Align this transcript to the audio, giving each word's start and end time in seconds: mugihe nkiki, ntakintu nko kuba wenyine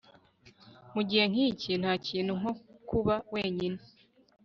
mugihe 0.93 1.25
nkiki, 1.31 1.71
ntakintu 1.81 2.31
nko 2.39 2.51
kuba 2.89 3.15
wenyine 3.33 3.79